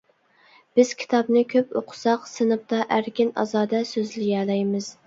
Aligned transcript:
بىز 0.79 0.93
كىتابنى 1.01 1.43
كۆپ 1.51 1.77
ئوقۇساق، 1.81 2.27
سىنىپتا 2.33 2.81
ئەركىن-ئازادە 2.97 3.85
سۆزلىيەلەيمىز. 3.97 4.95